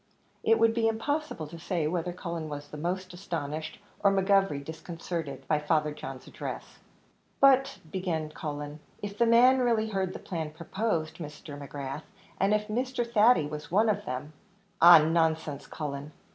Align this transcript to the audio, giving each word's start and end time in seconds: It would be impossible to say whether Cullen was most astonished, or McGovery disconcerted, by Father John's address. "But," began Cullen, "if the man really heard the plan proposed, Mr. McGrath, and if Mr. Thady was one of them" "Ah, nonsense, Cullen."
It 0.41 0.57
would 0.57 0.73
be 0.73 0.87
impossible 0.87 1.45
to 1.45 1.59
say 1.59 1.85
whether 1.85 2.11
Cullen 2.11 2.49
was 2.49 2.73
most 2.73 3.13
astonished, 3.13 3.77
or 3.99 4.11
McGovery 4.11 4.65
disconcerted, 4.65 5.47
by 5.47 5.59
Father 5.59 5.91
John's 5.93 6.25
address. 6.25 6.79
"But," 7.39 7.77
began 7.91 8.31
Cullen, 8.31 8.79
"if 9.03 9.15
the 9.15 9.27
man 9.27 9.59
really 9.59 9.89
heard 9.89 10.13
the 10.13 10.17
plan 10.17 10.49
proposed, 10.53 11.17
Mr. 11.19 11.55
McGrath, 11.55 12.01
and 12.39 12.51
if 12.51 12.67
Mr. 12.67 13.05
Thady 13.05 13.45
was 13.45 13.69
one 13.69 13.89
of 13.89 14.05
them" 14.05 14.33
"Ah, 14.81 14.97
nonsense, 14.97 15.67
Cullen." 15.67 16.11